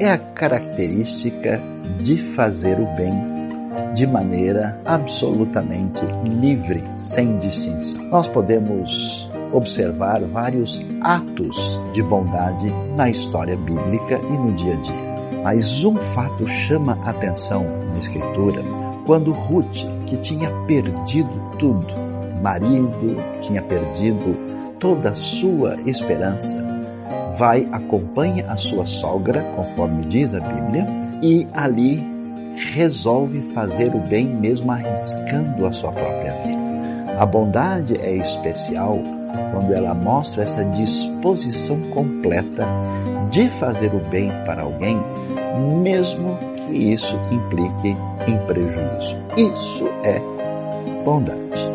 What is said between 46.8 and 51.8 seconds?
isso implique em prejuízo. Isso é bondade.